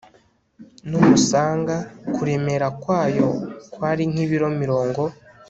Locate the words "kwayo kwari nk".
2.81-4.17